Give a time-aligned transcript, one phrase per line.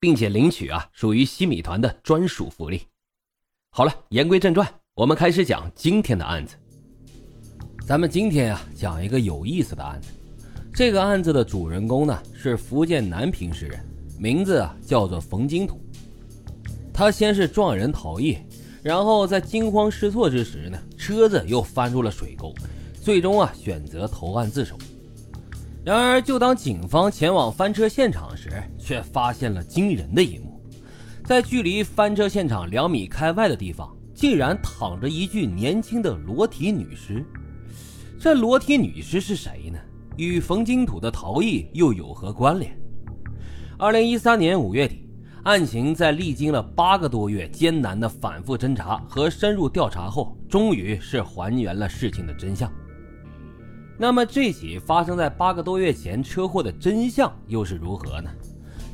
[0.00, 2.82] 并且领取啊，属于西米团的专属福利。
[3.70, 6.56] 好了，言归正传，我们开始讲今天的案子。
[7.86, 10.08] 咱们今天啊，讲一个有意思的案子。
[10.74, 13.80] 这个案子的主人公呢，是福建南平市人，
[14.18, 15.80] 名字啊叫做冯金土。
[16.92, 18.38] 他先是撞人逃逸，
[18.82, 22.54] 然后在惊慌失措之时呢，车子又翻入了水沟，
[23.00, 24.76] 最终啊选择投案自首。
[25.84, 30.60] 然而，就当警方前往翻车现场时，却发现了惊人的一幕：
[31.24, 37.24] 在距离翻车现场两米开外的地方，竟然躺着一具年轻的裸体女尸。
[38.18, 39.78] 这裸体女尸是谁呢？
[40.16, 42.76] 与冯金土的逃逸又有何关联？
[43.78, 45.08] 二零一三年五月底，
[45.44, 52.70] 案情在历经了八个多月艰难的反复侦查和深入调查后，终于是还原了事情的真相。
[54.00, 58.30] 那么这起发生在八个多月前车祸的真相又是如何呢？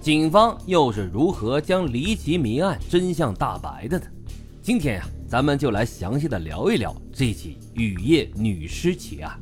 [0.00, 4.06] 警方又是如何将离奇谜案真相大白的呢？
[4.62, 9.38] 今天呀，咱们就来详细的聊一聊这起雨夜女尸奇案。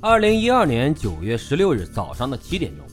[0.00, 2.86] 二零一二年九月十六日早上的七点钟，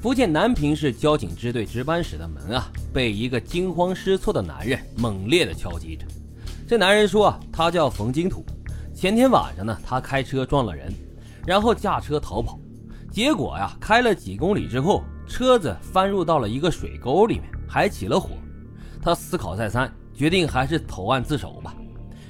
[0.00, 6.06] 福建南平市交警支队值班室的门啊，被一个惊慌失措的男人猛烈的敲击着。
[6.66, 8.42] 这男人说啊，他叫冯金土。
[8.96, 10.90] 前天晚上呢，他开车撞了人，
[11.46, 12.58] 然后驾车逃跑，
[13.12, 18.30] 结果呀，开了几公里之后，车子翻入到了一个水沟里面，还起了火。
[19.02, 21.74] 他思考再三，决定还是投案自首吧，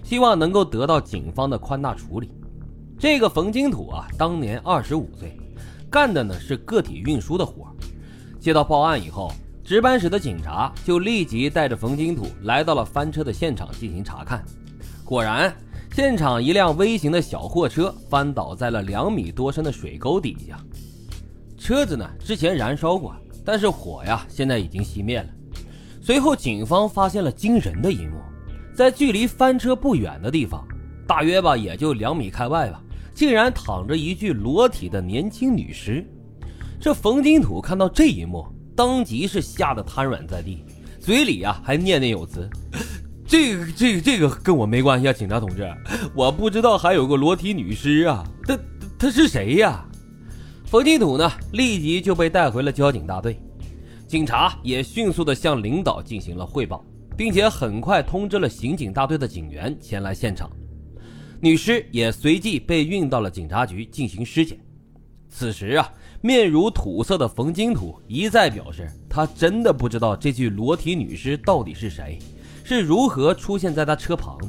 [0.03, 2.33] 希望能够得到警方的宽大处理。
[2.99, 5.39] 这个冯金土啊，当年二十五岁，
[5.89, 7.73] 干的呢是个体运输的活。
[8.41, 9.31] 接到报案以后，
[9.63, 14.45] 值班室的警察就立即带着冯金土来到了翻车的现场进行查看，
[15.05, 15.57] 果然。
[15.97, 20.61] 现场一辆微型的小货车翻倒在了两米多深的水沟底下，
[21.57, 25.27] 车子呢之前燃烧过，但是火呀现在已经熄灭了。
[26.03, 28.19] 随后警方发现了惊人的一幕，
[28.75, 30.69] 在距离翻车不远的地方，
[31.07, 32.79] 大约吧也就两米开外吧，
[33.15, 36.07] 竟然躺着一具裸体的年轻女尸。
[36.79, 38.47] 这冯金土看到这一幕，
[38.77, 40.63] 当即是吓得瘫软在地，
[41.01, 42.47] 嘴里呀还念念有词。
[43.27, 45.69] 这个、这个、这个跟我没关系啊，警察同志，
[46.15, 48.59] 我不知道还有个裸体女尸啊，她、
[48.97, 49.85] 她是谁呀？
[50.65, 53.41] 冯金土呢，立即就被带回了交警大队，
[54.07, 56.85] 警察也迅速的向领导进行了汇报，
[57.17, 60.49] 并且很快通知了刑警大队的警员前来现场，
[61.41, 64.57] 女尸也随即被运到了警察局进行尸检。
[65.29, 72.21] 此时啊，面如土色的冯金土一再表示，他真的不知道这具裸体女尸到底是谁。
[72.69, 74.49] 是如何出现在他车旁的？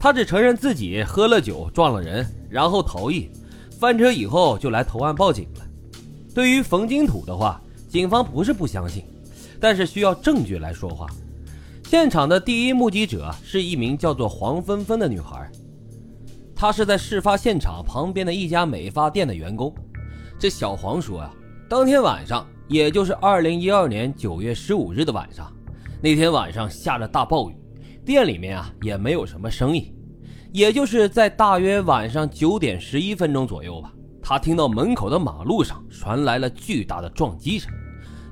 [0.00, 3.30] 他只承认自己喝了酒撞了人，然后逃逸，
[3.78, 5.66] 翻车以后就来投案报警了。
[6.34, 7.60] 对于冯金土的话，
[7.90, 9.04] 警方不是不相信，
[9.60, 11.06] 但是需要证据来说话。
[11.84, 15.52] 现场的第一目击者是一名叫做黄芬芬的女孩，
[16.56, 19.70] 她是在事发现场旁边的一家美发店的员工。
[20.38, 21.30] 这小黄说呀，
[21.68, 25.52] 当天晚上，也就是二零一二年九月十五日的晚上。
[26.04, 27.54] 那天晚上下着大暴雨，
[28.04, 29.94] 店里面啊也没有什么生意。
[30.50, 37.70] 也就是在大约晚上九点十一分钟左右吧，他听到门口的马路上传来了巨大的撞击声，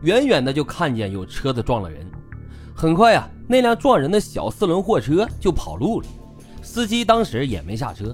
[0.03, 2.04] 远远的就看见有车子撞了人。
[2.75, 6.09] 很快啊，那辆撞人的小四轮货车就跑路了，
[6.62, 8.12] 司机当时也没下车。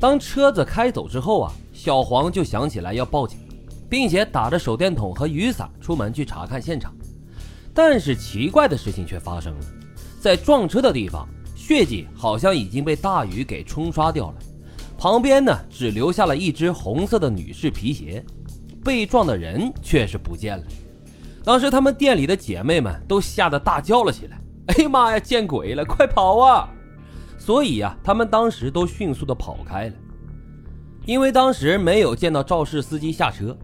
[0.00, 3.38] 当车子开走之后啊，小黄就想起来要报警，
[3.90, 6.90] 并且打着手电筒和雨伞出门去查看现场。
[7.74, 9.60] 但是奇怪的事情却发生了，
[10.20, 14.34] 在撞车的地方，血迹好像已经被大雨给冲刷掉了，
[14.98, 18.24] 旁边呢只留下了一只红色的女士皮鞋，
[18.84, 20.64] 被撞的人却是不见了。
[21.44, 24.38] 当时他们店里的姐妹们都吓得大叫了起来
[24.68, 26.68] ：“哎呀妈呀，见鬼了，快跑啊！”
[27.36, 29.94] 所以呀，他们当时都迅速的跑开了，
[31.04, 33.56] 因为当时没有见到肇事司机下车，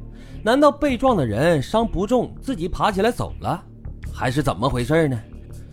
[0.43, 3.63] 难道被撞的人伤不重，自己爬起来走了？
[4.19, 5.17] 还是怎么回事呢？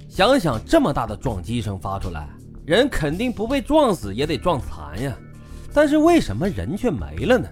[0.07, 2.29] 想想这么大的撞击声发出来，
[2.63, 5.17] 人肯定不被撞死也得撞残呀。
[5.73, 7.47] 但是为什么人却没了呢？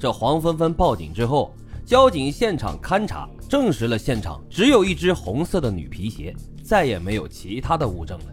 [0.00, 1.54] 这黄芬芬报警之后，
[1.84, 6.34] 交警现场勘查，证实了现场只有一只红色的女皮鞋，
[6.64, 8.24] 再也没有其他的物证了。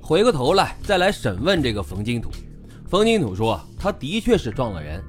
[0.00, 2.30] 回过头来再来审问这个冯金土，
[2.86, 5.02] 冯金土说他的确是撞了人，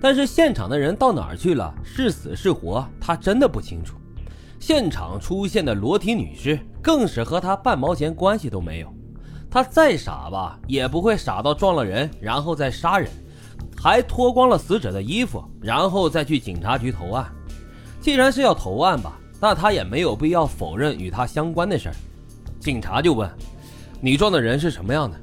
[0.00, 3.96] 但是现场的人到哪儿去了，是死是活，他真的不清楚。
[4.60, 8.94] 现场出现的裸体女尸更是和他半毛钱关系都没有。
[9.50, 13.10] 他再傻吧，也不会傻到撞了人然后再杀人，
[13.76, 17.26] 还脱光了死者的衣服，然后再去警察局投案。
[18.00, 21.94] 既然是要投案吧，那他也没有必要否认与他相关的事儿。
[22.60, 23.28] 警察就问
[24.00, 25.18] ：“你撞的人是什么样的？”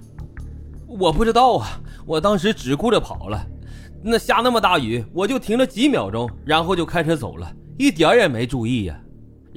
[0.88, 3.45] 我不知道啊，我当时只顾着跑了。
[4.01, 9.00] 那下那么大雨，我就停了几秒钟，然后就开车走了，一点也没注意呀。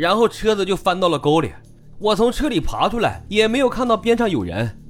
[0.01, 1.53] 然后车子就翻到了沟里。
[1.99, 4.81] 我从车里爬出来，也没有看到边上有人。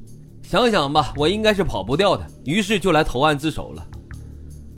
[0.40, 3.84] 想想吧，我应该是跑不掉的，于是就来投案自首了。